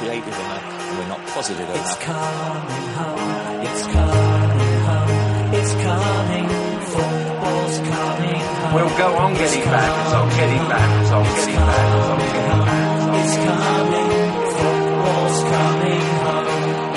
Creative 0.00 0.38
enough. 0.44 0.64
We're 0.96 1.08
not 1.12 1.20
positive 1.36 1.68
It's 1.68 1.78
enough. 1.78 2.00
coming 2.00 2.86
home. 2.96 3.60
It's 3.68 3.82
coming 3.94 4.80
home. 4.88 5.54
It's 5.60 5.72
coming. 5.84 6.46
Football's 6.92 7.76
coming 7.92 8.40
home. 8.40 8.74
We'll 8.74 8.94
go 8.96 9.08
on 9.24 9.30
getting 9.34 9.64
back 9.74 9.92
as 10.06 10.12
I'm 10.18 10.28
getting 10.40 10.64
back 10.72 10.90
as 11.04 11.10
I'm 11.12 11.24
getting 11.36 11.60
back 11.70 11.88
as 12.00 12.08
I'm 12.12 12.18
getting 12.32 12.60
back 12.64 12.80
as 12.96 13.04
I'm 13.04 13.14
It's 13.20 13.36
coming. 13.44 14.10
Football's 14.56 15.38
coming 15.52 16.02
home. 16.24 16.48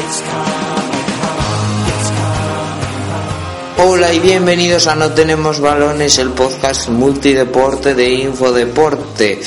It's 0.03 0.19
coming 0.31 1.11
home. 1.27 1.91
It's 1.93 2.09
coming. 2.19 3.85
Hola 3.85 4.13
y 4.13 4.19
bienvenidos 4.19 4.87
a 4.87 4.95
No 4.95 5.11
Tenemos 5.11 5.59
Balones, 5.59 6.17
el 6.19 6.29
podcast 6.31 6.87
multideporte 6.87 7.95
de 7.95 8.13
Infodeporte. 8.13 9.41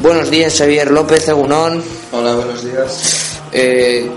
Buenos 0.00 0.30
días, 0.30 0.56
Xavier 0.56 0.90
López 0.90 1.28
Agunón. 1.28 1.84
Hola, 2.12 2.34
buenos 2.34 2.64
días. 2.64 3.38
Eh, 3.52 4.08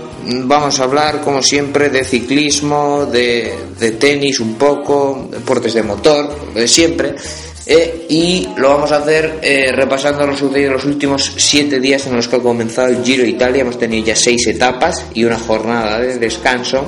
vamos 0.44 0.80
a 0.80 0.84
hablar, 0.84 1.20
como 1.20 1.42
siempre, 1.42 1.90
de 1.90 2.04
ciclismo, 2.04 3.04
de, 3.04 3.54
de 3.78 3.90
tenis 3.90 4.40
un 4.40 4.54
poco, 4.54 5.28
deportes 5.30 5.74
de 5.74 5.82
motor, 5.82 6.54
de 6.54 6.66
siempre. 6.66 7.14
Eh, 7.66 8.06
y 8.08 8.48
lo 8.56 8.70
vamos 8.70 8.92
a 8.92 8.96
hacer 8.96 9.40
eh, 9.42 9.72
repasando 9.72 10.26
lo 10.26 10.34
sucedido 10.34 10.68
en 10.68 10.72
los 10.72 10.86
últimos 10.86 11.32
siete 11.36 11.78
días 11.80 12.06
en 12.06 12.16
los 12.16 12.28
que 12.28 12.36
ha 12.36 12.40
comenzado 12.40 12.88
el 12.88 13.04
Giro 13.04 13.22
de 13.22 13.28
Italia. 13.28 13.60
Hemos 13.60 13.78
tenido 13.78 14.06
ya 14.06 14.16
seis 14.16 14.46
etapas 14.46 15.04
y 15.12 15.24
una 15.24 15.38
jornada 15.38 16.00
de 16.00 16.18
descanso. 16.18 16.82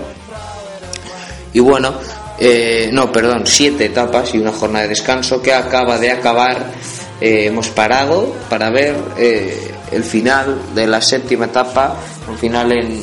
Y 1.53 1.61
bueno, 1.61 1.93
eh, 2.39 2.89
no, 2.91 3.13
perdón, 3.13 3.43
siete 3.45 3.85
etapas 3.85 4.35
y 4.35 4.39
una 4.39 4.53
jornada 4.53 4.85
de 4.85 4.89
descanso 4.89 5.43
que 5.43 5.53
acaba 5.53 5.99
de 5.99 6.11
acabar. 6.13 6.73
Eh, 7.21 7.47
hemos 7.47 7.71
parado 7.71 8.35
para 8.51 8.69
ver 8.69 8.95
eh, 9.17 9.71
el 9.91 10.05
final 10.05 10.75
de 10.75 10.87
la 10.87 11.01
séptima 11.01 11.47
etapa, 11.47 11.97
un 12.29 12.37
final 12.37 12.73
en, 12.73 13.01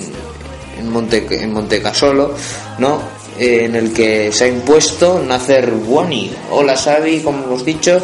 en, 0.77 0.89
Monte, 0.89 1.25
en 1.31 1.51
Montecasolo, 1.51 2.35
¿no? 2.77 3.01
Eh, 3.39 3.65
en 3.65 3.75
el 3.75 3.91
que 3.91 4.31
se 4.31 4.43
ha 4.43 4.47
impuesto 4.47 5.19
Nacer 5.19 5.71
Buoni. 5.71 6.31
Hola 6.51 6.75
Xavi, 6.77 7.21
como 7.21 7.43
hemos 7.43 7.65
dicho. 7.65 7.99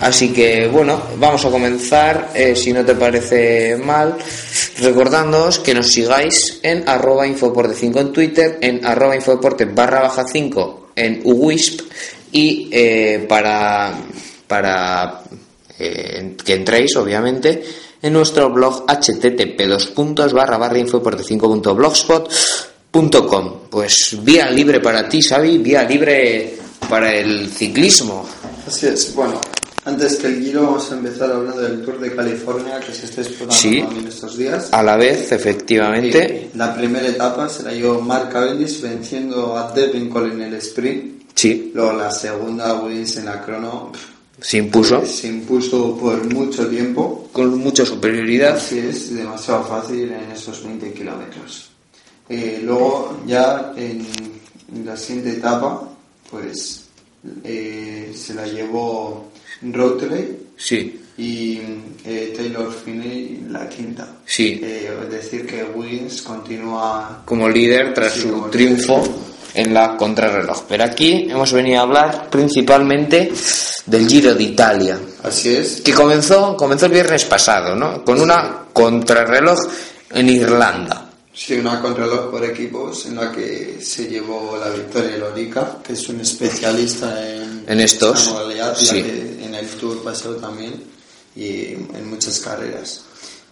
Así 0.00 0.32
que 0.32 0.66
bueno, 0.68 1.00
vamos 1.18 1.44
a 1.44 1.50
comenzar, 1.50 2.30
si 2.54 2.72
no 2.72 2.84
te 2.84 2.94
parece 2.94 3.76
mal, 3.76 4.16
recordándoos 4.80 5.60
que 5.60 5.72
nos 5.72 5.88
sigáis 5.88 6.58
en 6.62 6.86
arroba 6.88 7.26
infoporte 7.26 7.74
5 7.74 8.00
en 8.00 8.12
Twitter, 8.12 8.58
en 8.60 8.84
arroba 8.84 9.14
infoporte 9.14 9.66
barra 9.66 10.00
baja 10.00 10.24
5 10.30 10.90
en 10.96 11.20
uwisp 11.24 11.80
y 12.32 12.70
para, 13.28 13.94
para 14.46 15.22
eh, 15.78 16.36
que 16.44 16.54
entréis 16.54 16.94
obviamente 16.96 17.62
en 18.02 18.12
nuestro 18.12 18.50
blog 18.50 18.84
http 18.86 19.60
dos 19.66 19.86
puntos 19.88 20.32
barra 20.32 20.58
5.blogspot.com 22.12 23.52
pues 23.70 24.16
vía 24.22 24.50
libre 24.50 24.80
para 24.80 25.08
ti 25.08 25.20
Xavi, 25.22 25.58
vía 25.58 25.82
libre 25.84 26.56
para 26.88 27.12
el 27.14 27.50
ciclismo 27.50 28.26
Así 28.66 28.86
es, 28.86 29.14
bueno, 29.14 29.38
antes 29.84 30.16
que 30.16 30.26
el 30.28 30.42
giro 30.42 30.62
vamos 30.62 30.90
a 30.90 30.94
empezar 30.94 31.30
hablando 31.30 31.60
del 31.60 31.82
Tour 31.84 32.00
de 32.00 32.14
California 32.14 32.80
que 32.80 32.94
se 32.94 33.04
está 33.06 33.20
explotando 33.20 33.54
Sí. 33.54 33.82
también 33.82 34.06
estos 34.08 34.36
días. 34.38 34.68
a 34.72 34.82
la 34.82 34.96
vez 34.96 35.30
efectivamente 35.32 36.18
Eh, 36.24 36.50
la 36.54 36.74
primera 36.74 37.06
etapa 37.08 37.48
se 37.48 37.62
la 37.64 37.72
llevó 37.72 38.00
Mark 38.00 38.30
Cavendish 38.30 38.80
venciendo 38.80 39.56
a 39.58 39.72
Devincoll 39.72 40.32
en 40.32 40.42
el 40.42 40.54
sprint. 40.54 41.22
sí, 41.34 41.70
Luego 41.74 41.92
la 41.94 42.10
segunda 42.10 42.74
Williams 42.74 43.16
en 43.18 43.24
la 43.26 43.42
crono 43.42 43.92
se 44.40 44.58
impuso 44.58 45.04
se 45.06 45.28
impuso 45.28 45.96
por 45.96 46.32
mucho 46.32 46.66
tiempo. 46.68 47.28
con 47.32 47.58
mucha 47.58 47.84
superioridad 47.86 48.56
Así 48.56 48.78
es, 48.78 49.14
demasiado 49.14 49.64
fácil 49.64 50.10
en 50.12 50.30
esos 50.32 50.64
20 50.64 50.92
kilómetros. 50.92 51.70
Eh, 52.28 52.60
luego 52.64 53.20
ya 53.26 53.72
en 53.76 54.06
la 54.84 54.96
siguiente 54.96 55.32
etapa, 55.38 55.88
pues 56.30 56.84
eh, 57.44 58.12
se 58.14 58.34
la 58.34 58.46
llevó 58.46 59.30
Rotley 59.62 60.36
sí, 60.56 61.00
y 61.16 61.60
eh, 62.04 62.34
Taylor 62.36 62.72
Finney 62.72 63.46
la 63.50 63.68
quinta. 63.68 64.08
Sí. 64.26 64.60
Eh, 64.62 64.90
es 65.04 65.10
decir, 65.10 65.46
que 65.46 65.64
Wiggins 65.64 66.22
continúa 66.22 67.22
como 67.24 67.48
líder 67.48 67.94
tras 67.94 68.14
Sí, 68.14 68.20
su 68.22 68.48
triunfo 68.50 68.98
líder. 68.98 69.33
En 69.54 69.72
la 69.72 69.96
contrarreloj. 69.96 70.64
Pero 70.68 70.84
aquí 70.84 71.26
hemos 71.30 71.52
venido 71.52 71.80
a 71.80 71.82
hablar 71.82 72.28
principalmente 72.30 73.32
del 73.86 74.08
Giro 74.08 74.34
de 74.34 74.42
Italia, 74.42 74.98
Así 75.22 75.54
es. 75.54 75.80
que 75.82 75.92
comenzó, 75.92 76.56
comenzó 76.56 76.86
el 76.86 76.92
viernes 76.92 77.24
pasado, 77.24 77.74
¿no? 77.76 78.04
Con 78.04 78.20
una 78.20 78.66
contrarreloj 78.72 79.58
en 80.10 80.28
Irlanda. 80.28 81.10
Sí, 81.32 81.54
una 81.54 81.80
contraloj 81.80 82.30
por 82.30 82.44
equipos 82.44 83.06
en 83.06 83.16
la 83.16 83.32
que 83.32 83.78
se 83.82 84.06
llevó 84.06 84.56
la 84.56 84.70
victoria 84.70 85.16
Lorica, 85.18 85.78
que 85.84 85.94
es 85.94 86.08
un 86.08 86.20
especialista 86.20 87.28
en, 87.28 87.64
En 87.66 87.80
estos, 87.80 88.20
esta 88.20 88.32
modalidad, 88.34 88.76
ya 88.76 88.86
sí. 88.86 89.02
que 89.02 89.44
en 89.44 89.54
el 89.54 89.66
Tour 89.70 90.02
pasado 90.04 90.36
también 90.36 90.74
y 91.34 91.72
en 91.72 92.08
muchas 92.08 92.38
carreras. 92.38 93.00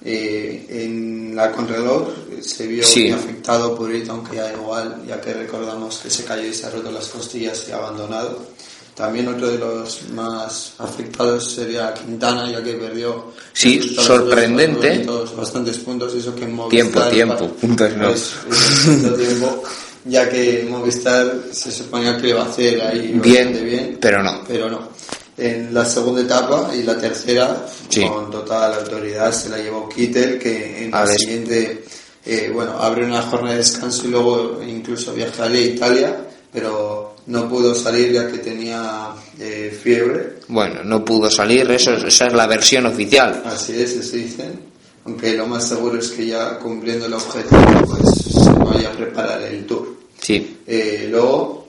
Eh, 0.05 0.67
en 0.69 1.35
la 1.37 1.53
contraloj 1.53 2.09
se 2.43 2.67
vio 2.67 2.83
Sí. 2.85 3.03
muy 3.05 3.13
afectado 3.13 3.75
por 3.77 3.95
Ito, 3.95 4.13
aunque 4.13 4.37
ya 4.37 4.53
igual, 4.53 5.03
ya 5.07 5.21
que 5.21 5.33
recordamos 5.33 5.99
que 6.03 6.11
se 6.11 6.25
cayó 6.25 6.43
y 6.49 6.53
se 6.55 6.67
ha 6.67 6.71
roto 6.71 6.91
las 6.91 7.07
costillas 7.09 7.65
y 7.69 7.73
ha 7.73 7.77
abandonado. 7.77 8.51
También 8.97 9.27
otro 9.29 9.49
de 9.51 9.59
los 9.59 10.03
más 10.13 10.75
afectados 10.79 11.53
sería 11.55 11.95
Quintana, 11.95 12.51
ya 12.51 12.63
que 12.63 12.75
perdió 12.75 13.33
Sí, 13.55 13.81
sorprendente. 13.97 14.91
bonitos, 14.91 15.35
bastantes 15.37 15.79
puntos, 15.79 16.13
eso 16.15 16.35
que 16.35 16.45
en 16.45 16.69
Tiempo, 16.69 16.99
Movistar- 17.01 17.11
tiempo, 17.11 17.49
puntos 17.61 17.97
no. 17.97 18.09
pues, 18.09 18.33
es 18.51 18.87
mucho 18.99 19.15
tiempo, 19.15 19.63
ya 20.05 20.29
que 20.29 20.67
Movistar 20.69 21.33
se 21.53 21.71
suponía 21.73 22.19
que 22.19 22.29
iba 22.31 22.43
a 22.43 22.47
hacer 22.51 22.83
ahí 22.83 23.19
Bien, 23.23 23.53
bien, 23.65 23.97
pero 24.01 24.23
no. 24.23 24.43
pero 24.47 24.69
no. 24.69 24.89
En 25.37 25.73
la 25.73 25.85
segunda 25.85 26.21
etapa 26.23 26.71
y 26.75 26.83
la 26.83 26.99
tercera, 26.99 27.67
Sí. 27.89 28.03
con 28.07 28.31
total 28.31 28.75
autoridad, 28.75 29.33
se 29.33 29.49
la 29.49 29.59
llevó 29.59 29.89
Kittel, 29.89 30.39
que 30.39 30.85
en 30.85 30.95
A 30.95 31.01
la 31.01 31.07
ver. 31.07 31.19
siguiente, 31.19 31.85
eh, 32.27 32.51
bueno, 32.53 32.73
abre 32.79 33.05
una 33.07 33.23
jornada 33.23 33.53
de 33.53 33.59
descanso 33.59 34.07
y 34.07 34.11
luego 34.11 34.61
incluso 34.67 35.13
viajaría 35.15 35.59
a 35.61 35.65
Italia, 35.65 36.17
pero 36.53 37.15
no 37.27 37.49
pudo 37.49 37.75
salir 37.75 38.13
ya 38.13 38.27
que 38.31 38.39
tenía 38.39 39.11
eh, 39.41 39.77
fiebre. 39.83 40.35
Bueno, 40.49 40.85
no 40.85 41.03
pudo 41.05 41.31
salir, 41.31 41.71
eso, 41.71 41.95
esa 41.95 42.27
es 42.27 42.33
la 42.35 42.47
versión 42.47 42.85
oficial. 42.87 43.43
Así 43.47 43.73
es, 43.81 43.93
eso 43.93 44.17
dicen. 44.17 44.61
Aunque 45.05 45.33
lo 45.33 45.47
más 45.49 45.67
seguro 45.67 45.99
es 45.99 46.11
que 46.11 46.27
ya 46.27 46.59
cumpliendo 46.59 47.07
el 47.07 47.15
objetivo, 47.15 47.59
pues 47.87 48.45
se 48.45 48.53
vaya 48.53 48.91
a 48.91 48.93
preparar 48.93 49.43
el 49.43 49.65
tour. 49.67 49.97
Sí, 50.21 50.59
Eh, 50.67 51.09
luego, 51.11 51.62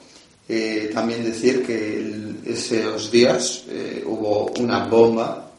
eh, 0.50 0.90
también 0.94 1.24
decir 1.24 1.66
que 1.66 1.98
el- 1.98 2.38
esos 2.46 3.10
días 3.12 3.64
eh, 3.70 4.04
hubo 4.06 4.52
una 4.60 4.86
bomba 4.88 5.52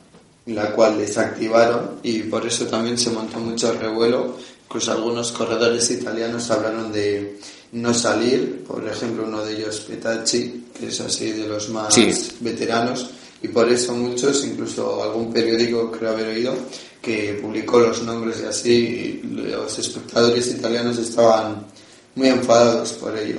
la 0.46 0.72
cual 0.72 0.98
desactivaron 0.98 2.00
y 2.02 2.20
por 2.25 2.46
eso 2.46 2.66
también 2.66 2.98
se 2.98 3.10
montó 3.10 3.38
mucho 3.40 3.72
revuelo. 3.72 4.36
Incluso 4.66 4.92
algunos 4.92 5.32
corredores 5.32 5.90
italianos 5.90 6.50
hablaron 6.50 6.92
de 6.92 7.38
no 7.72 7.94
salir, 7.94 8.62
por 8.66 8.86
ejemplo 8.86 9.25
uno 9.26 9.42
de 9.44 9.56
ellos 9.56 9.81
Petacci, 9.81 10.64
que 10.78 10.88
es 10.88 11.00
así 11.00 11.32
de 11.32 11.48
los 11.48 11.69
más 11.70 11.94
Sí. 11.94 12.10
veteranos, 12.40 13.10
y 13.42 13.48
por 13.48 13.70
eso 13.70 13.94
muchos, 13.94 14.44
incluso 14.44 15.02
algún 15.02 15.32
periódico 15.32 15.90
creo 15.90 16.10
haber 16.10 16.28
oído, 16.28 16.54
que 17.00 17.38
publicó 17.40 17.78
los 17.81 18.02
nombres 18.02 18.40
y 18.42 18.46
así, 18.46 18.70
y 18.72 19.26
los 19.26 19.78
espectadores 19.78 20.46
italianos 20.48 20.98
estaban 20.98 21.66
muy 22.14 22.28
enfadados 22.28 22.92
por 22.94 23.16
ello. 23.16 23.38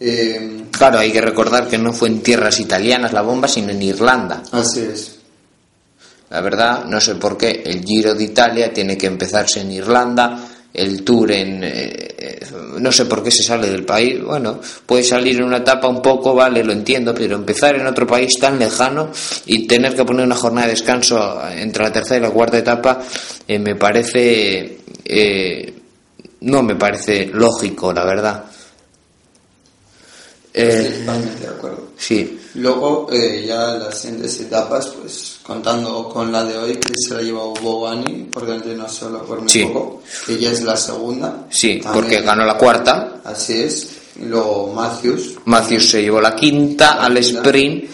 Eh, 0.00 0.64
claro, 0.70 0.98
hay 0.98 1.10
que 1.10 1.20
recordar 1.20 1.68
que 1.68 1.78
no 1.78 1.92
fue 1.92 2.08
en 2.08 2.22
tierras 2.22 2.60
italianas 2.60 3.12
la 3.12 3.22
bomba, 3.22 3.48
sino 3.48 3.70
en 3.70 3.82
Irlanda. 3.82 4.42
así 4.52 4.80
es. 4.80 5.16
La 6.30 6.40
verdad, 6.42 6.84
no 6.84 7.00
sé 7.00 7.14
por 7.14 7.38
qué 7.38 7.62
el 7.64 7.82
Giro 7.84 8.14
de 8.14 8.24
Italia 8.24 8.72
tiene 8.72 8.98
que 8.98 9.06
empezarse 9.06 9.60
en 9.62 9.72
Irlanda 9.72 10.46
el 10.74 11.02
Tour 11.02 11.32
en... 11.32 11.64
eh, 11.64 12.14
eh, 12.18 12.40
no 12.78 12.92
sé 12.92 13.06
por 13.06 13.22
qué 13.22 13.30
se 13.30 13.42
sale 13.42 13.68
del 13.70 13.84
país. 13.84 14.22
Bueno, 14.22 14.60
puede 14.86 15.02
salir 15.02 15.36
en 15.36 15.44
una 15.44 15.56
etapa 15.58 15.88
un 15.88 16.02
poco, 16.02 16.34
vale, 16.34 16.62
lo 16.62 16.72
entiendo, 16.72 17.14
pero 17.14 17.34
empezar 17.36 17.76
en 17.76 17.86
otro 17.86 18.06
país 18.06 18.38
tan 18.38 18.58
lejano 18.58 19.10
y 19.46 19.66
tener 19.66 19.96
que 19.96 20.04
poner 20.04 20.26
una 20.26 20.36
jornada 20.36 20.66
de 20.66 20.74
descanso 20.74 21.40
entre 21.50 21.84
la 21.84 21.92
tercera 21.92 22.18
y 22.18 22.22
la 22.28 22.30
cuarta 22.30 22.58
etapa 22.58 23.00
eh, 23.46 23.58
me 23.58 23.74
parece... 23.74 24.80
eh, 25.04 25.74
no 26.40 26.62
me 26.62 26.76
parece 26.76 27.26
lógico, 27.32 27.92
la 27.92 28.04
verdad. 28.04 28.44
Eh, 30.54 30.96
Totalmente 31.00 31.40
de 31.40 31.46
acuerdo. 31.48 31.88
sí, 31.96 32.34
Luego, 32.54 33.08
eh, 33.12 33.44
ya 33.46 33.74
las 33.74 34.00
siguientes 34.00 34.40
etapas, 34.40 34.86
pues 34.88 35.36
contando 35.42 36.08
con 36.08 36.32
la 36.32 36.42
de 36.44 36.56
hoy, 36.56 36.76
que 36.76 36.94
se 36.96 37.14
la 37.14 37.20
ha 37.20 37.22
llevado 37.22 37.52
Bobani, 37.62 38.24
por 38.32 38.46
delante 38.46 38.74
no 38.74 38.88
solo 38.88 39.22
por 39.24 39.40
muy 39.42 39.48
Sí. 39.48 39.64
poco, 39.64 40.02
que 40.26 40.38
ya 40.38 40.50
es 40.50 40.62
la 40.62 40.76
segunda. 40.76 41.46
sí, 41.50 41.78
También- 41.80 41.92
porque 42.04 42.20
ganó 42.22 42.44
la 42.44 42.56
cuarta. 42.56 43.20
Así 43.24 43.60
es. 43.60 43.88
Y 44.20 44.24
luego 44.24 44.72
Matthews. 44.74 45.34
Matthews 45.44 45.88
se 45.90 46.02
llevó 46.02 46.20
la 46.20 46.34
quinta 46.34 46.96
La 46.96 47.04
al 47.04 47.20
quinta. 47.20 47.40
sprint. 47.42 47.84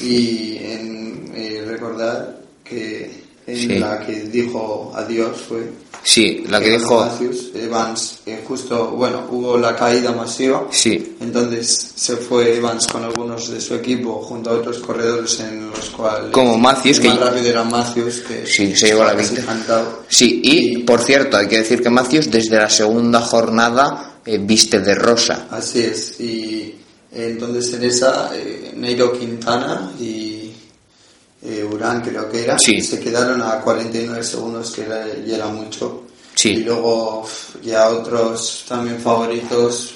Y 0.00 0.56
en, 0.58 1.32
eh, 1.34 1.64
recordar 1.66 2.40
que 2.64 3.23
en 3.46 3.56
Sí. 3.58 3.78
la 3.78 4.00
que 4.04 4.12
dijo 4.22 4.92
adiós 4.94 5.36
fue. 5.48 5.70
Sí, 6.02 6.44
la 6.48 6.60
que 6.60 6.72
dijo. 6.78 7.00
Matthews, 7.04 7.50
Evans, 7.54 8.18
eh, 8.26 8.42
justo, 8.46 8.90
bueno, 8.90 9.22
hubo 9.30 9.56
la 9.56 9.74
caída 9.74 10.12
masiva. 10.12 10.66
Sí, 10.70 11.16
Entonces 11.20 11.92
se 11.94 12.16
fue 12.16 12.56
Evans 12.56 12.86
con 12.86 13.04
algunos 13.04 13.48
de 13.50 13.58
su 13.60 13.74
equipo 13.74 14.20
junto 14.22 14.50
a 14.50 14.52
otros 14.54 14.78
corredores 14.80 15.40
en 15.40 15.70
los 15.70 15.88
cuales. 15.90 16.30
Como 16.30 16.58
Matthews, 16.58 17.00
que- 17.00 17.08
más 17.08 17.20
rápido 17.20 17.46
era 17.46 17.64
Matthews, 17.64 18.20
que. 18.20 18.46
Sí, 18.46 18.74
se 18.76 18.88
llevó 18.88 19.04
la 19.04 19.14
victoria. 19.14 19.44
sí, 20.08 20.40
y 20.44 20.78
por 20.78 21.00
cierto, 21.00 21.38
hay 21.38 21.46
que 21.48 21.58
decir 21.58 21.82
que 21.82 21.88
Matthews 21.90 22.30
desde 22.30 22.56
la 22.58 22.68
segunda 22.68 23.20
jornada 23.20 24.10
eh, 24.26 24.38
viste 24.40 24.80
de 24.80 24.94
rosa. 24.94 25.48
Así 25.50 25.80
es. 25.80 26.18
Y 26.20 26.74
eh, 27.12 27.28
entonces 27.30 27.74
en 27.74 27.84
esa, 27.84 28.30
eh, 28.34 28.72
Neiro 28.76 29.12
Quintana 29.18 29.92
y 30.00 30.23
eh, 31.44 31.62
Urán, 31.70 32.00
creo 32.00 32.30
que 32.30 32.44
era, 32.44 32.58
Sí. 32.58 32.80
se 32.80 32.98
quedaron 32.98 33.40
a 33.42 33.60
49 33.60 34.24
segundos, 34.24 34.70
que 34.72 34.82
era, 34.82 35.06
ya 35.26 35.36
era 35.36 35.46
mucho. 35.46 36.02
Sí. 36.34 36.50
Y 36.50 36.56
luego 36.64 37.26
ya 37.62 37.88
otros 37.90 38.64
también 38.68 38.98
favoritos, 38.98 39.90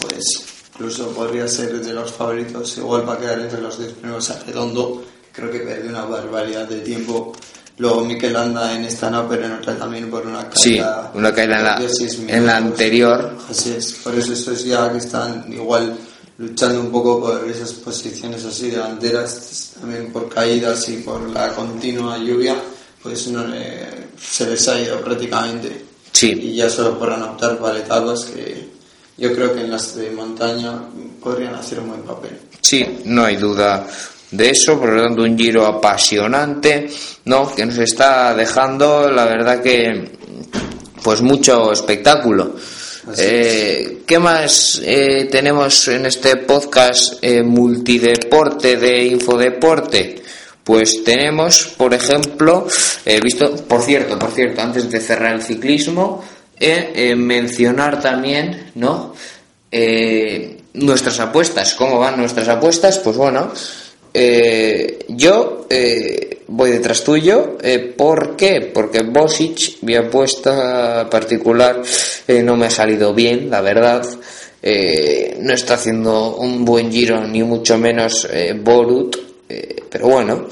pues 0.00 0.22
incluso 0.74 1.08
podría 1.08 1.46
ser 1.48 1.80
de 1.80 1.92
los 1.92 2.10
favoritos, 2.12 2.78
igual 2.78 3.04
para 3.04 3.20
quedar 3.20 3.40
entre 3.40 3.60
los 3.60 3.78
10 3.78 3.92
primeros 3.94 4.30
a 4.30 4.38
Redondo, 4.40 5.04
creo 5.32 5.50
que 5.50 5.60
perdió 5.60 5.90
una 5.90 6.04
barbaridad 6.04 6.66
de 6.68 6.80
tiempo. 6.80 7.32
Luego 7.78 8.02
Mikel 8.04 8.36
Anda 8.36 8.74
en 8.76 8.84
esta 8.84 9.10
no, 9.10 9.26
pero 9.28 9.46
en 9.46 9.52
otra 9.52 9.76
también 9.76 10.10
por 10.10 10.26
una 10.26 10.48
Sí, 10.54 10.76
caída. 10.78 11.10
una 11.14 11.34
caída 11.34 11.58
en 11.58 11.64
la- 11.64 12.34
en 12.36 12.46
la 12.46 12.56
anterior. 12.58 13.36
Así 13.50 13.72
es, 13.76 13.92
por 14.04 14.14
eso 14.14 14.32
estos 14.34 14.64
ya 14.64 14.90
que 14.92 14.98
están 14.98 15.50
igual 15.52 15.96
luchando 16.42 16.80
un 16.80 16.90
poco 16.90 17.20
por 17.20 17.48
esas 17.48 17.72
posiciones 17.74 18.44
así 18.44 18.70
delanteras, 18.70 19.74
también 19.80 20.12
por 20.12 20.28
caídas 20.28 20.88
y 20.88 20.96
por 20.96 21.20
la 21.30 21.48
continua 21.54 22.18
lluvia, 22.18 22.56
pues 23.02 23.28
no 23.28 23.46
le- 23.46 24.08
se 24.20 24.46
les 24.50 24.66
ha 24.68 24.80
ido 24.80 25.00
prácticamente. 25.00 25.84
Sí. 26.10 26.32
Y 26.32 26.56
ya 26.56 26.68
solo 26.68 26.98
podrán 26.98 27.22
optar 27.22 27.58
para 27.58 27.78
etapas 27.78 28.24
que 28.26 28.68
yo 29.16 29.32
creo 29.34 29.54
que 29.54 29.60
en 29.60 29.70
las 29.70 29.94
de 29.94 30.10
montaña 30.10 30.82
podrían 31.20 31.54
hacer 31.54 31.78
un 31.80 31.88
buen 31.90 32.02
papel. 32.02 32.38
Sí, 32.60 32.84
no 33.04 33.24
hay 33.24 33.36
duda 33.36 33.86
de 34.30 34.50
eso, 34.50 34.78
por 34.80 34.90
lo 34.90 35.02
tanto 35.02 35.22
un 35.22 35.36
giro 35.38 35.64
apasionante, 35.66 36.90
¿no? 37.26 37.54
Que 37.54 37.64
nos 37.66 37.78
está 37.78 38.34
dejando, 38.34 39.10
la 39.10 39.26
verdad 39.26 39.62
que, 39.62 40.18
pues 41.02 41.20
mucho 41.20 41.70
espectáculo. 41.72 42.56
Eh, 43.18 44.02
¿Qué 44.06 44.18
más 44.20 44.80
eh, 44.84 45.28
tenemos 45.30 45.88
en 45.88 46.06
este 46.06 46.36
podcast 46.36 47.14
eh, 47.20 47.42
multideporte 47.42 48.76
de 48.76 49.04
Infodeporte? 49.06 50.22
Pues 50.62 51.02
tenemos, 51.02 51.74
por 51.76 51.92
ejemplo, 51.94 52.68
eh, 53.04 53.20
visto, 53.20 53.56
por 53.66 53.82
cierto, 53.82 54.18
por 54.18 54.30
cierto, 54.30 54.62
antes 54.62 54.88
de 54.88 55.00
cerrar 55.00 55.34
el 55.34 55.42
ciclismo, 55.42 56.24
eh, 56.60 57.16
mencionar 57.16 58.00
también, 58.00 58.70
¿no? 58.76 59.14
Eh, 59.72 60.58
nuestras 60.74 61.18
apuestas, 61.18 61.74
¿cómo 61.74 61.98
van 61.98 62.16
nuestras 62.16 62.46
apuestas? 62.46 63.00
Pues 63.00 63.16
bueno, 63.16 63.52
yo 65.08 65.66
voy 66.52 66.70
detrás 66.70 67.02
tuyo. 67.02 67.58
Eh, 67.62 67.78
¿Por 67.96 68.36
qué? 68.36 68.70
Porque 68.72 69.02
Bosic, 69.02 69.82
mi 69.82 69.96
apuesta 69.96 71.08
particular, 71.10 71.82
eh, 72.28 72.42
no 72.42 72.56
me 72.56 72.66
ha 72.66 72.70
salido 72.70 73.14
bien, 73.14 73.50
la 73.50 73.60
verdad. 73.60 74.06
Eh, 74.62 75.38
no 75.40 75.54
está 75.54 75.74
haciendo 75.74 76.36
un 76.36 76.64
buen 76.64 76.92
giro, 76.92 77.26
ni 77.26 77.42
mucho 77.42 77.78
menos 77.78 78.28
eh, 78.30 78.54
Borut. 78.62 79.16
eh, 79.48 79.76
pero 79.90 80.08
bueno, 80.08 80.48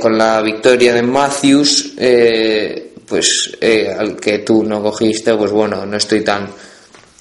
con 0.00 0.16
la 0.16 0.40
victoria 0.40 0.94
de 0.94 1.02
Matthews, 1.02 1.94
eh, 1.96 2.92
pues 3.06 3.56
eh, 3.60 3.92
al 3.96 4.16
que 4.16 4.38
tú 4.38 4.62
no 4.62 4.80
cogiste, 4.82 5.34
pues 5.34 5.50
bueno, 5.50 5.84
no 5.84 5.96
estoy 5.96 6.22
tan. 6.22 6.48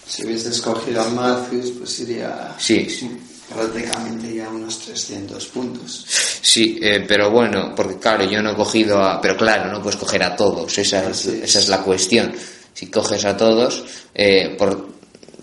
Si 0.08 0.26
hubiese 0.26 0.50
escogido 0.50 1.02
a 1.02 1.10
Matthews, 1.10 1.74
pues 1.78 2.00
iría 2.02 2.56
Sí, 2.58 2.88
sí. 2.90 3.10
Prácticamente 3.54 4.34
ya 4.34 4.50
unos 4.50 4.80
300 4.80 5.46
puntos. 5.48 6.06
Sí, 6.42 6.80
eh, 6.82 7.06
pero 7.08 7.30
bueno, 7.32 7.74
porque 7.76 7.98
claro, 7.98 8.24
yo 8.26 8.42
no 8.42 8.52
he 8.52 8.56
cogido 8.56 9.04
a... 9.04 9.22
Pero 9.22 9.38
claro, 9.38 9.72
no 9.72 9.82
puedes 9.82 10.00
coger 10.00 10.24
a 10.24 10.36
todos, 10.36 10.78
esa 10.78 11.10
es, 11.10 11.26
esa 11.26 11.60
es 11.60 11.70
la 11.70 11.82
cuestión. 11.82 12.34
Si 12.74 12.88
coges 12.88 13.26
a 13.26 13.38
todos, 13.38 13.84
eh, 14.14 14.56
por, 14.58 14.92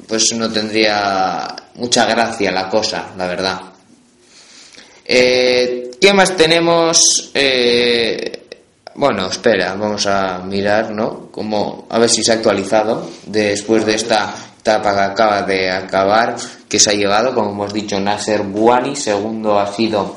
pues 0.06 0.32
no 0.32 0.50
tendría 0.50 1.46
mucha 1.74 2.06
gracia 2.06 2.50
la 2.50 2.68
cosa, 2.68 3.12
la 3.16 3.26
verdad. 3.26 3.60
Eh, 5.04 5.90
¿Qué 6.00 6.12
más 6.12 6.36
tenemos? 6.36 7.30
Eh, 7.34 8.46
bueno, 8.94 9.28
espera, 9.28 9.74
vamos 9.74 10.06
a 10.06 10.38
mirar, 10.38 10.90
¿no? 10.90 11.30
Como, 11.30 11.86
a 11.90 11.98
ver 11.98 12.08
si 12.08 12.22
se 12.22 12.32
ha 12.32 12.34
actualizado 12.36 13.08
después 13.26 13.86
de 13.86 13.94
esta 13.94 14.34
etapa 14.58 14.94
que 14.94 15.00
acaba 15.00 15.42
de 15.42 15.70
acabar, 15.70 16.36
que 16.68 16.78
se 16.78 16.90
ha 16.90 16.94
llegado, 16.94 17.34
como 17.34 17.50
hemos 17.50 17.72
dicho, 17.72 17.98
Nasser 17.98 18.42
Buani, 18.42 18.94
segundo 18.96 19.58
ha 19.58 19.72
sido 19.72 20.16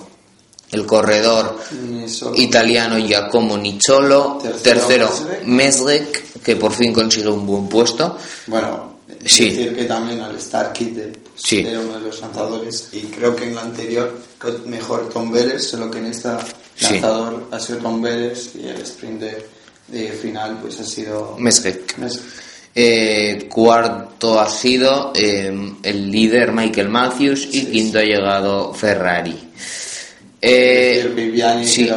el 0.71 0.86
corredor 0.86 1.57
Ni 1.89 2.07
solo- 2.09 2.36
italiano 2.36 2.98
Giacomo 2.98 3.57
Nicciolo, 3.57 4.39
Tercero, 4.42 4.80
tercero 4.88 5.12
Mesrek. 5.45 6.42
Que 6.42 6.56
por 6.56 6.71
fin 6.74 6.92
consigue 6.94 7.27
un 7.30 7.45
buen 7.45 7.68
puesto. 7.68 8.18
Bueno, 8.48 8.92
Sí. 9.25 9.50
decir 9.50 9.75
que 9.75 9.83
también 9.83 10.19
al 10.21 10.36
estar 10.36 10.74
Kittel 10.74 11.12
pues, 11.12 11.41
Sí. 11.43 11.60
era 11.60 11.79
uno 11.79 12.00
de 12.00 12.08
los 12.08 12.20
lanzadores 12.22 12.89
y 12.93 13.01
creo 13.01 13.36
que 13.36 13.43
en 13.46 13.55
la 13.55 13.62
anterior 13.62 14.17
mejor 14.65 15.10
Tom 15.10 15.31
Vélez, 15.31 15.70
solo 15.70 15.91
que 15.91 16.00
en 16.00 16.08
esta 16.08 16.39
Sí. 16.75 16.93
lanzador 16.93 17.48
ha 17.51 17.60
sido 17.60 17.79
Tom 17.79 18.01
Vélez 18.01 18.55
y 18.55 18.67
el 18.67 18.81
sprint 18.81 19.22
de, 19.22 19.48
de 19.89 20.12
final 20.13 20.58
pues 20.62 20.79
ha 20.79 20.84
sido 20.86 21.36
Mesrek. 21.38 21.98
Mesrek. 21.98 22.24
Eh, 22.74 23.48
cuarto 23.50 24.40
ha 24.40 24.50
sido 24.50 25.12
eh, 25.13 25.74
el 25.84 26.12
líder 26.12 26.54
Michael 26.54 26.88
Matthews 26.88 27.50
y 27.51 27.66
quinto 27.66 28.00
ha 28.00 28.04
llegado 28.04 28.74
Ferrari. 28.74 29.38
Eh, 30.44 30.94
decir, 31.04 31.13
Viviani, 31.13 31.68
sí, 31.68 31.92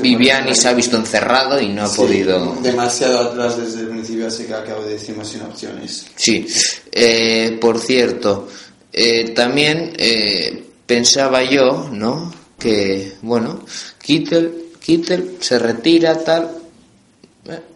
Viviani 0.00 0.54
se 0.54 0.68
ha 0.68 0.72
visto 0.72 0.96
encerrado 0.96 1.60
y 1.60 1.68
no 1.68 1.84
ha 1.84 1.92
podido. 1.92 2.56
demasiado 2.60 3.20
atrás 3.20 3.56
desde 3.58 3.82
el 3.82 3.88
principio 3.88 4.26
así 4.26 4.44
que 4.46 4.54
acabo 4.54 4.82
de 4.82 4.94
decimos 4.94 5.28
sin 5.28 5.42
opciones 5.42 6.06
Sí, 6.16 6.44
Eh, 6.90 7.56
por 7.60 7.78
cierto, 7.78 8.48
también 9.34 9.92
pensaba 10.86 11.44
yo, 11.44 11.88
¿no? 11.92 12.32
Que, 12.58 13.12
bueno, 13.22 13.64
Kittel, 14.02 14.70
Kittel 14.80 15.36
se 15.40 15.58
retira, 15.58 16.18
tal. 16.24 16.50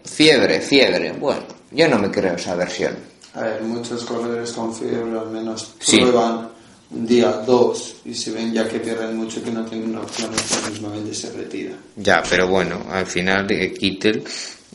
Fiebre, 0.04 0.60
fiebre. 0.60 1.12
Bueno, 1.12 1.57
yo 1.70 1.88
no 1.88 1.98
me 1.98 2.10
creo 2.10 2.34
esa 2.34 2.54
versión. 2.54 2.96
a 3.34 3.42
ver 3.42 3.62
muchos 3.62 4.04
corredores 4.04 4.52
con 4.52 4.74
fiebre 4.74 5.18
al 5.18 5.30
menos 5.30 5.74
Sí. 5.80 5.98
prueban 6.00 6.48
un 6.90 7.06
día 7.06 7.30
dos 7.46 7.96
y 8.06 8.14
si 8.14 8.30
ven 8.30 8.52
ya 8.52 8.66
que 8.66 8.80
pierden 8.80 9.16
mucho 9.16 9.42
que 9.42 9.50
no 9.50 9.64
tienen 9.66 9.94
opciones 9.96 10.40
pues 10.48 10.70
mismamente 10.72 11.14
se 11.14 11.30
retira 11.32 11.72
Ya, 11.96 12.22
pero 12.28 12.48
bueno, 12.48 12.82
al 12.90 13.06
final 13.06 13.46
eh, 13.50 13.72
Kittel, 13.74 14.24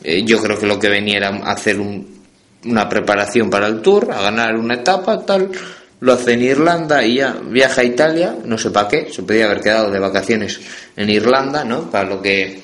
eh, 0.02 0.22
yo 0.24 0.38
creo 0.40 0.58
que 0.58 0.66
lo 0.66 0.78
que 0.78 0.88
venía 0.88 1.16
era 1.18 1.28
hacer 1.50 1.80
un- 1.80 2.22
una 2.66 2.88
preparación 2.88 3.50
para 3.50 3.66
el 3.66 3.82
Tour, 3.82 4.10
a 4.12 4.22
ganar 4.22 4.54
una 4.56 4.74
etapa, 4.76 5.20
tal. 5.26 5.50
Lo 6.00 6.12
hace 6.14 6.32
en 6.32 6.42
Irlanda 6.42 7.04
y 7.04 7.16
ya 7.16 7.32
viaja 7.46 7.80
a 7.82 7.84
Italia, 7.84 8.36
no 8.44 8.56
sé 8.56 8.70
para 8.70 8.88
qué, 8.88 9.12
se 9.12 9.22
podía 9.22 9.44
haber 9.46 9.60
quedado 9.60 9.90
de 9.90 9.98
vacaciones 9.98 10.60
en 10.96 11.10
Irlanda, 11.10 11.62
¿no? 11.64 11.90
Para 11.90 12.08
lo 12.08 12.22
que, 12.22 12.62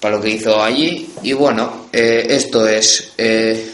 para 0.00 0.16
lo 0.16 0.22
que 0.22 0.30
hizo 0.30 0.62
allí. 0.62 1.08
Y 1.22 1.32
bueno, 1.32 1.77
eh, 1.92 2.26
esto 2.30 2.66
es 2.66 3.12
eh, 3.18 3.70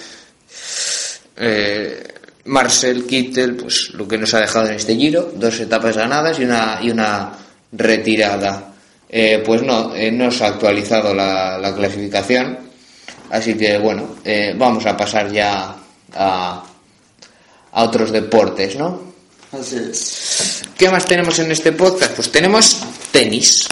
eh, 1.37 2.03
Marcel 2.45 3.07
Kittel, 3.07 3.57
pues 3.57 3.91
lo 3.95 4.07
que 4.07 4.19
nos 4.19 4.35
ha 4.35 4.41
dejado 4.41 4.69
en 4.69 4.75
este 4.75 4.97
giro, 4.97 5.33
dos 5.35 5.59
etapas 5.61 5.97
ganadas 5.97 6.39
y 6.39 6.45
una, 6.45 6.79
y 6.83 6.91
una 6.91 7.33
retirada. 7.73 8.73
Eh, 9.09 9.43
pues 9.45 9.63
no, 9.63 9.93
no 10.13 10.31
se 10.31 10.45
ha 10.45 10.49
actualizado 10.49 11.15
la, 11.15 11.59
la 11.59 11.75
clasificación, 11.75 12.59
así 13.31 13.55
que 13.55 13.79
bueno, 13.79 14.17
vamos 14.57 14.85
a 14.87 14.97
pasar 14.97 15.31
ya 15.31 15.77
a, 16.15 16.65
a 17.73 17.83
otros 17.83 18.11
deportes, 18.11 18.75
¿no? 18.77 19.15
Así 19.53 19.77
es. 19.77 20.63
¿Qué 20.77 20.89
más 20.91 21.07
tenemos 21.07 21.39
en 21.39 21.53
este 21.53 21.71
podcast? 21.73 22.15
Pues 22.15 22.33
tenemos 22.33 22.81
tenis. 23.13 23.69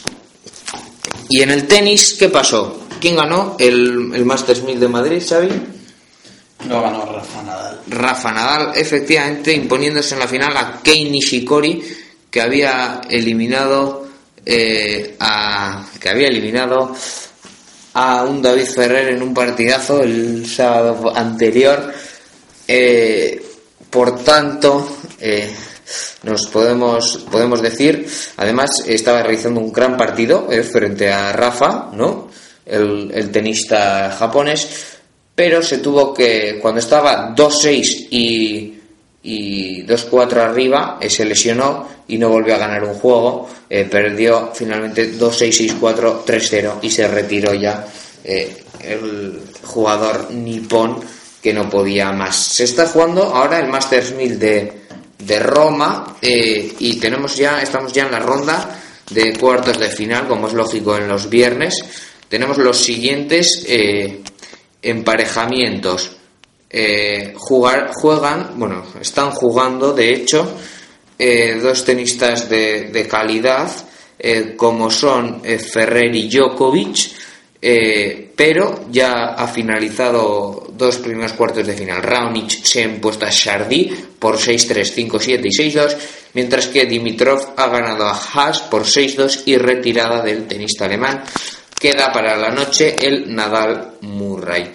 Y 1.28 1.42
en 1.42 1.50
el 1.50 1.66
tenis, 1.66 2.14
¿qué 2.18 2.28
pasó? 2.28 2.86
¿Quién 3.02 3.16
ganó 3.16 3.56
el, 3.58 4.12
el 4.14 4.24
Masters 4.24 4.62
1000 4.62 4.78
de 4.78 4.86
Madrid, 4.86 5.20
Xavi? 5.28 5.48
Lo 6.68 6.82
ganó 6.82 7.04
Rafa 7.04 7.42
Nadal. 7.42 7.80
Rafa 7.88 8.30
Nadal, 8.30 8.72
efectivamente, 8.76 9.52
imponiéndose 9.52 10.14
en 10.14 10.20
la 10.20 10.28
final 10.28 10.56
a 10.56 10.80
Kei 10.80 11.10
Nishikori, 11.10 11.82
que 12.30 12.40
había 12.40 13.00
eliminado 13.10 14.06
eh, 14.46 15.16
a 15.18 15.84
que 16.00 16.08
había 16.10 16.28
eliminado 16.28 16.94
a 17.94 18.22
un 18.22 18.40
David 18.40 18.66
Ferrer 18.66 19.08
en 19.08 19.22
un 19.24 19.34
partidazo 19.34 20.00
el 20.00 20.46
sábado 20.46 21.12
anterior. 21.12 21.92
Eh, 22.68 23.44
por 23.90 24.22
tanto, 24.22 24.98
eh, 25.18 25.52
nos 26.22 26.46
podemos 26.46 27.26
podemos 27.28 27.60
decir, 27.60 28.06
además 28.36 28.70
estaba 28.86 29.24
realizando 29.24 29.58
un 29.58 29.72
gran 29.72 29.96
partido 29.96 30.46
eh, 30.52 30.62
frente 30.62 31.10
a 31.10 31.32
Rafa, 31.32 31.90
¿no? 31.94 32.30
El, 32.64 33.10
el 33.12 33.30
tenista 33.30 34.10
japonés, 34.18 34.98
pero 35.34 35.62
se 35.62 35.78
tuvo 35.78 36.14
que 36.14 36.58
cuando 36.60 36.80
estaba 36.80 37.34
2-6 37.34 38.08
y 38.10 38.78
y 39.22 39.84
2-4 39.86 40.36
arriba, 40.38 40.98
eh, 41.00 41.08
se 41.08 41.24
lesionó 41.24 41.88
y 42.08 42.18
no 42.18 42.28
volvió 42.28 42.54
a 42.54 42.58
ganar 42.58 42.84
un 42.84 42.94
juego. 42.94 43.48
eh, 43.70 43.86
perdió 43.90 44.50
finalmente 44.52 45.14
2-6, 45.16 45.78
6-4, 45.80 46.24
3-0 46.26 46.78
y 46.82 46.90
se 46.90 47.06
retiró 47.08 47.54
ya 47.54 47.86
eh, 48.24 48.64
el 48.80 49.40
jugador 49.62 50.30
nipón 50.32 51.00
que 51.40 51.54
no 51.54 51.70
podía 51.70 52.12
más. 52.12 52.36
Se 52.36 52.64
está 52.64 52.86
jugando 52.88 53.22
ahora 53.22 53.58
el 53.60 53.68
Masters 53.68 54.12
1000 54.12 54.38
de, 54.38 54.72
de 55.18 55.38
Roma 55.40 56.16
eh, 56.20 56.74
y 56.78 56.96
tenemos 56.96 57.36
ya, 57.36 57.62
estamos 57.62 57.92
ya 57.92 58.04
en 58.04 58.12
la 58.12 58.18
ronda 58.18 58.78
de 59.10 59.36
cuartos 59.36 59.78
de 59.78 59.88
final, 59.88 60.26
como 60.28 60.48
es 60.48 60.52
lógico 60.54 60.96
en 60.96 61.08
los 61.08 61.28
viernes. 61.30 61.84
Tenemos 62.32 62.56
los 62.56 62.78
siguientes 62.78 63.62
eh, 63.68 64.22
emparejamientos 64.80 66.12
eh, 66.70 67.34
jugar, 67.36 67.90
juegan, 67.92 68.52
bueno, 68.56 68.86
están 68.98 69.32
jugando, 69.32 69.92
de 69.92 70.14
hecho, 70.14 70.56
eh, 71.18 71.58
dos 71.62 71.84
tenistas 71.84 72.48
de, 72.48 72.84
de 72.84 73.06
calidad, 73.06 73.70
eh, 74.18 74.54
como 74.56 74.90
son 74.90 75.42
eh, 75.44 75.58
Ferrer 75.58 76.16
y 76.16 76.30
Djokovic, 76.30 77.10
eh, 77.60 78.32
pero 78.34 78.86
ya 78.90 79.34
ha 79.34 79.46
finalizado 79.46 80.68
dos 80.72 80.96
primeros 80.96 81.34
cuartos 81.34 81.66
de 81.66 81.74
final. 81.74 82.02
Raonic 82.02 82.64
se 82.64 82.80
ha 82.80 82.84
impuesto 82.86 83.26
a 83.26 83.30
Chardy 83.30 83.92
por 84.18 84.38
6-3, 84.38 84.94
5-7 85.06 85.40
y 85.44 85.70
6-2, 85.70 85.96
mientras 86.32 86.68
que 86.68 86.86
Dimitrov 86.86 87.52
ha 87.58 87.68
ganado 87.68 88.06
a 88.06 88.18
Haas 88.18 88.62
por 88.62 88.84
6-2 88.84 89.42
y 89.44 89.58
retirada 89.58 90.22
del 90.22 90.46
tenista 90.46 90.86
alemán. 90.86 91.24
Queda 91.82 92.12
para 92.12 92.36
la 92.36 92.50
noche 92.50 92.94
el 93.04 93.34
Nadal 93.34 93.94
Murray. 94.02 94.72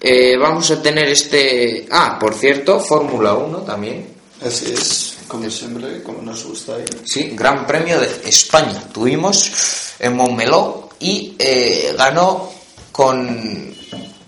Eh, 0.00 0.36
vamos 0.36 0.68
a 0.72 0.82
tener 0.82 1.06
este. 1.06 1.86
Ah, 1.88 2.18
por 2.18 2.34
cierto, 2.34 2.80
Fórmula 2.80 3.34
1 3.34 3.58
también. 3.58 4.08
Así 4.44 4.72
es, 4.72 5.18
como 5.28 5.48
siempre, 5.48 6.02
como 6.02 6.20
nos 6.20 6.44
gusta. 6.44 6.78
Sí, 7.04 7.30
Gran 7.34 7.64
Premio 7.64 8.00
de 8.00 8.28
España. 8.28 8.82
Tuvimos 8.92 9.94
en 10.00 10.16
Montmeló 10.16 10.88
y 10.98 11.36
eh, 11.38 11.94
ganó 11.96 12.50
con, 12.90 13.71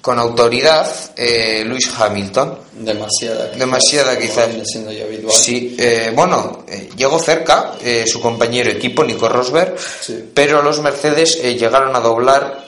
con 0.05 0.19
autoridad 0.19 0.87
eh, 1.17 1.63
Luis 1.65 1.91
Hamilton. 1.99 2.59
Demasiada. 2.75 3.47
quizás, 3.47 3.59
Demasiada, 3.59 4.19
quizás. 4.19 4.49
viene 4.49 4.65
siendo 4.67 4.93
ya 4.93 5.05
habitual. 5.05 5.33
Sí, 5.35 5.75
eh, 5.79 6.13
bueno, 6.15 6.67
eh, 6.69 6.91
llegó 6.95 7.19
cerca 7.19 7.73
eh, 7.83 8.05
su 8.07 8.21
compañero 8.21 8.69
equipo, 8.71 9.03
Nico 9.03 9.31
Rosberg, 9.31 9.77
Sí. 10.03 10.27
pero 10.35 10.61
los 10.61 10.81
Mercedes 10.81 11.39
eh, 11.43 11.55
llegaron 11.55 11.97
a 11.97 12.01
doblar 12.01 12.67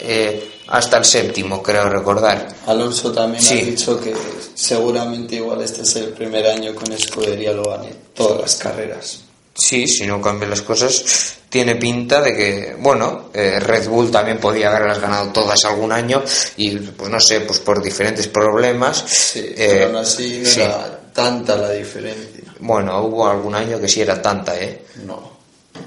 hasta 0.68 0.96
el 0.96 1.04
séptimo, 1.04 1.62
creo 1.62 1.90
recordar. 1.90 2.48
Alonso 2.66 3.12
también 3.12 3.42
Sí. 3.42 3.60
ha 3.60 3.64
dicho 3.66 4.00
que 4.00 4.14
seguramente 4.54 5.36
igual 5.36 5.60
este 5.60 5.82
es 5.82 5.94
el 5.96 6.08
primer 6.14 6.46
año 6.46 6.74
con 6.74 6.90
escudería 6.90 7.52
lo 7.52 7.64
gane 7.64 7.90
todas 8.14 8.40
las 8.40 8.54
carreras. 8.56 9.20
Sí, 9.56 9.88
si 9.88 10.06
no 10.06 10.20
cambian 10.20 10.50
las 10.50 10.62
cosas, 10.62 11.36
tiene 11.48 11.76
pinta 11.76 12.20
de 12.20 12.36
que, 12.36 12.76
bueno, 12.78 13.30
eh, 13.32 13.58
Red 13.58 13.88
Bull 13.88 14.10
también 14.10 14.38
podía 14.38 14.68
haberlas 14.68 15.00
ganado 15.00 15.32
todas 15.32 15.64
algún 15.64 15.92
año 15.92 16.22
y, 16.58 16.76
pues 16.76 17.10
no 17.10 17.18
sé, 17.18 17.40
pues 17.40 17.60
por 17.60 17.82
diferentes 17.82 18.28
problemas. 18.28 19.02
Sí, 19.06 19.40
eh, 19.40 19.54
pero 19.56 19.86
aún 19.86 19.96
así 19.96 20.40
no 20.42 20.50
sí. 20.50 20.60
era 20.60 21.00
tanta 21.12 21.56
la 21.56 21.70
diferencia. 21.70 22.44
Bueno, 22.60 23.00
hubo 23.02 23.26
algún 23.26 23.54
año 23.54 23.80
que 23.80 23.88
sí 23.88 24.02
era 24.02 24.20
tanta, 24.20 24.60
¿eh? 24.60 24.84
No. 25.04 25.36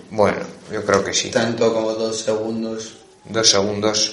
Bueno, 0.09 0.39
yo 0.71 0.83
creo 0.83 1.03
que 1.03 1.13
sí. 1.13 1.29
Tanto 1.29 1.71
como 1.73 1.93
dos 1.93 2.21
segundos. 2.21 2.93
Dos 3.25 3.49
segundos, 3.49 4.11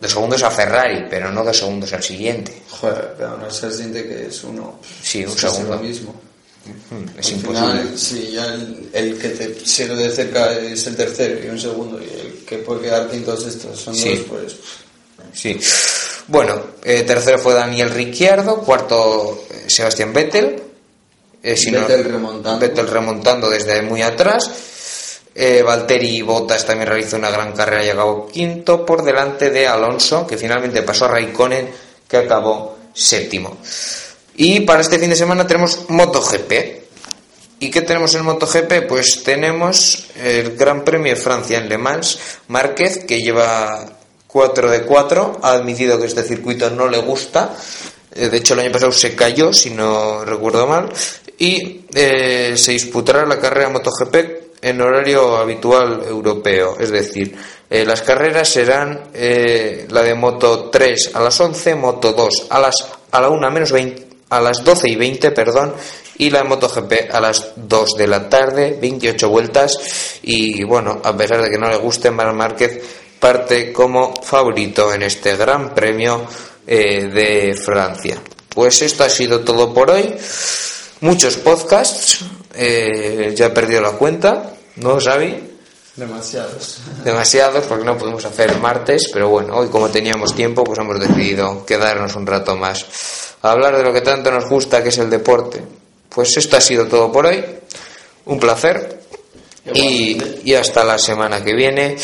dos 0.00 0.10
segundos 0.10 0.42
a 0.42 0.50
Ferrari, 0.50 1.06
pero 1.08 1.30
no 1.30 1.44
dos 1.44 1.58
segundos 1.58 1.92
al 1.92 2.02
siguiente. 2.02 2.62
Joder, 2.68 3.14
pero 3.16 3.36
no 3.36 3.48
se 3.50 3.72
siente 3.72 4.02
que 4.02 4.26
es 4.26 4.42
uno. 4.42 4.80
Sí, 5.02 5.24
un 5.24 5.30
es 5.32 5.40
segundo. 5.40 5.76
lo 5.76 5.78
mismo. 5.78 6.29
Es 7.18 7.26
Al 7.28 7.32
imposible. 7.32 7.70
final, 7.70 7.98
si 7.98 8.30
ya 8.32 8.44
el, 8.46 8.90
el 8.92 9.18
que 9.18 9.28
te 9.30 9.66
sigue 9.66 9.94
de 9.94 10.10
cerca 10.10 10.52
es 10.52 10.86
el 10.86 10.96
tercero 10.96 11.38
y 11.44 11.48
un 11.48 11.58
segundo, 11.58 11.98
y 12.00 12.04
el 12.04 12.44
que 12.44 12.58
puede 12.58 12.82
quedar 12.82 13.08
quinto 13.10 13.34
es 13.34 13.44
estos, 13.46 13.78
son 13.80 13.94
Sí. 13.94 14.14
dos, 14.16 14.26
pues. 14.28 14.56
Sí. 15.32 15.58
Bueno, 16.28 16.60
eh, 16.84 17.02
tercero 17.02 17.38
fue 17.38 17.54
Daniel 17.54 17.90
Ricciardo, 17.90 18.58
cuarto 18.58 19.44
eh, 19.50 19.64
Sebastián 19.68 20.12
Vettel. 20.12 20.62
eh, 21.42 21.56
si 21.56 21.70
no- 21.70 21.80
Vettel 21.80 22.04
remontando. 22.04 22.60
Vettel 22.60 22.86
remontando 22.86 23.48
desde 23.50 23.80
muy 23.82 24.02
atrás. 24.02 24.50
Eh, 25.34 25.62
Valtteri 25.62 26.20
Bottas 26.22 26.66
también 26.66 26.88
realizó 26.88 27.16
una 27.16 27.30
gran 27.30 27.52
carrera 27.52 27.84
y 27.84 27.88
acabó 27.88 28.26
quinto 28.28 28.84
por 28.84 29.02
delante 29.02 29.48
de 29.50 29.66
Alonso, 29.66 30.26
que 30.26 30.36
finalmente 30.36 30.82
pasó 30.82 31.06
a 31.06 31.08
Raikkonen, 31.08 31.70
que 32.06 32.16
acabó 32.18 32.76
séptimo. 32.92 33.56
Y 34.42 34.60
para 34.60 34.80
este 34.80 34.98
fin 34.98 35.10
de 35.10 35.16
semana 35.16 35.46
tenemos 35.46 35.90
MotoGP. 35.90 36.52
¿Y 37.58 37.70
qué 37.70 37.82
tenemos 37.82 38.14
en 38.14 38.24
MotoGP? 38.24 38.86
Pues 38.88 39.22
tenemos 39.22 40.06
el 40.16 40.56
Gran 40.56 40.82
Premio 40.82 41.14
de 41.14 41.20
Francia 41.20 41.58
en 41.58 41.68
Le 41.68 41.76
Mans. 41.76 42.18
Márquez, 42.48 43.04
que 43.04 43.20
lleva 43.20 43.84
4 44.26 44.70
de 44.70 44.84
4, 44.84 45.40
ha 45.42 45.52
admitido 45.52 46.00
que 46.00 46.06
este 46.06 46.22
circuito 46.22 46.70
no 46.70 46.88
le 46.88 46.96
gusta. 47.02 47.54
Eh, 48.14 48.30
De 48.30 48.38
hecho, 48.38 48.54
el 48.54 48.60
año 48.60 48.72
pasado 48.72 48.92
se 48.92 49.14
cayó, 49.14 49.52
si 49.52 49.72
no 49.72 50.24
recuerdo 50.24 50.66
mal. 50.66 50.90
Y 51.36 51.82
eh, 51.92 52.54
se 52.56 52.72
disputará 52.72 53.26
la 53.26 53.38
carrera 53.38 53.68
MotoGP 53.68 54.62
en 54.62 54.80
horario 54.80 55.36
habitual 55.36 56.02
europeo. 56.08 56.78
Es 56.80 56.90
decir, 56.90 57.36
eh, 57.68 57.84
las 57.84 58.00
carreras 58.00 58.48
serán 58.48 59.10
la 59.12 60.02
de 60.02 60.14
Moto 60.14 60.70
3 60.70 61.10
a 61.12 61.20
las 61.20 61.38
11, 61.38 61.74
Moto 61.74 62.14
2 62.14 62.46
a 62.48 62.58
las 62.58 62.86
a 63.10 63.20
la 63.20 63.28
1 63.28 63.50
menos 63.50 63.72
20, 63.72 64.10
a 64.30 64.40
las 64.40 64.64
12 64.64 64.88
y 64.88 64.96
20, 64.96 65.30
perdón, 65.32 65.74
y 66.18 66.30
la 66.30 66.44
MotoGP 66.44 67.12
a 67.12 67.20
las 67.20 67.52
2 67.56 67.90
de 67.98 68.06
la 68.06 68.28
tarde, 68.28 68.78
28 68.80 69.28
vueltas. 69.28 69.78
Y 70.22 70.64
bueno, 70.64 71.00
a 71.04 71.16
pesar 71.16 71.42
de 71.42 71.50
que 71.50 71.58
no 71.58 71.68
le 71.68 71.76
guste, 71.76 72.10
Marc 72.10 72.34
Márquez 72.34 72.80
parte 73.18 73.72
como 73.72 74.14
favorito 74.22 74.94
en 74.94 75.02
este 75.02 75.36
Gran 75.36 75.74
Premio 75.74 76.26
eh, 76.66 77.08
de 77.12 77.54
Francia. 77.54 78.20
Pues 78.48 78.82
esto 78.82 79.04
ha 79.04 79.10
sido 79.10 79.40
todo 79.40 79.72
por 79.74 79.90
hoy. 79.90 80.14
Muchos 81.00 81.36
podcasts, 81.36 82.24
eh, 82.54 83.32
ya 83.36 83.46
he 83.46 83.50
perdido 83.50 83.80
la 83.80 83.92
cuenta, 83.92 84.54
¿no, 84.76 85.00
Xavi? 85.00 85.49
Demasiados. 86.00 86.78
demasiados 87.04 87.66
porque 87.66 87.84
no 87.84 87.98
pudimos 87.98 88.24
hacer 88.24 88.56
martes, 88.58 89.10
pero 89.12 89.28
bueno, 89.28 89.54
hoy 89.54 89.68
como 89.68 89.90
teníamos 89.90 90.34
tiempo, 90.34 90.64
pues 90.64 90.78
hemos 90.78 90.98
decidido 90.98 91.66
quedarnos 91.66 92.16
un 92.16 92.26
rato 92.26 92.56
más 92.56 92.86
a 93.42 93.50
hablar 93.50 93.76
de 93.76 93.82
lo 93.82 93.92
que 93.92 94.00
tanto 94.00 94.30
nos 94.30 94.48
gusta, 94.48 94.82
que 94.82 94.88
es 94.88 94.96
el 94.96 95.10
deporte. 95.10 95.62
Pues 96.08 96.34
esto 96.38 96.56
ha 96.56 96.60
sido 96.62 96.86
todo 96.86 97.12
por 97.12 97.26
hoy. 97.26 97.44
Un 98.24 98.40
placer. 98.40 98.98
Y, 99.74 100.18
y 100.44 100.54
hasta 100.54 100.84
la 100.84 100.98
semana 100.98 101.44
que 101.44 101.54
viene. 101.54 101.98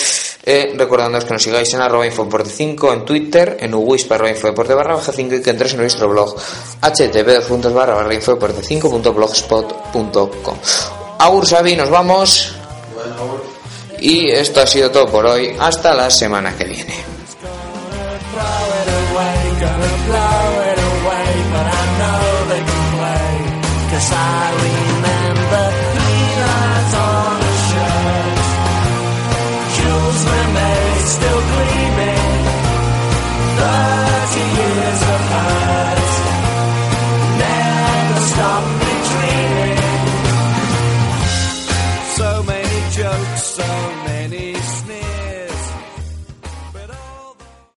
Eh, 0.44 0.74
recordándoos 0.76 1.24
que 1.24 1.32
nos 1.32 1.42
sigáis 1.42 1.72
en 1.74 1.80
arroba 1.80 2.06
infodeporte 2.06 2.50
5 2.50 2.92
en 2.92 3.04
Twitter, 3.04 3.56
en 3.58 3.74
uwispa 3.74 4.14
arroba 4.14 4.30
infodeporte 4.30 4.74
barra 4.74 4.94
baja 4.94 5.10
5 5.10 5.34
y 5.34 5.42
que 5.42 5.50
entréis 5.50 5.72
en 5.72 5.80
nuestro 5.80 6.08
blog 6.08 6.36
http 6.82 7.72
barra 7.74 7.94
barra 7.94 8.14
infodeporte 8.14 8.62
5.blogspot.com. 8.62 10.58
Agur 11.18 11.48
Xavi, 11.48 11.74
nos 11.74 11.90
vamos. 11.90 12.54
Bueno, 12.94 13.55
Y 14.00 14.30
esto 14.30 14.60
ha 14.60 14.66
sido 14.66 14.90
todo 14.90 15.10
por 15.10 15.26
hoy. 15.26 15.56
Hasta 15.58 15.94
la 15.94 16.10
semana 16.10 16.56
que 16.56 16.64
viene. 16.64 16.94